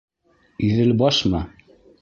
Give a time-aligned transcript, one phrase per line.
[0.69, 1.45] Иҙелбашмы?